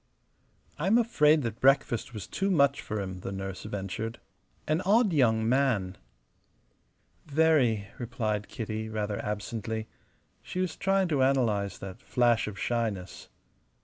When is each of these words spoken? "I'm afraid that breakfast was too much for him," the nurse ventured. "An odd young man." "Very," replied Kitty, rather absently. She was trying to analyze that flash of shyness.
"I'm 0.79 0.97
afraid 0.97 1.43
that 1.43 1.59
breakfast 1.61 2.11
was 2.11 2.25
too 2.25 2.49
much 2.49 2.81
for 2.81 2.99
him," 2.99 3.19
the 3.19 3.31
nurse 3.31 3.61
ventured. 3.65 4.19
"An 4.67 4.81
odd 4.81 5.13
young 5.13 5.47
man." 5.47 5.95
"Very," 7.27 7.87
replied 7.99 8.47
Kitty, 8.47 8.89
rather 8.89 9.23
absently. 9.23 9.87
She 10.41 10.59
was 10.59 10.75
trying 10.75 11.07
to 11.09 11.21
analyze 11.21 11.77
that 11.77 12.01
flash 12.01 12.47
of 12.47 12.57
shyness. 12.57 13.29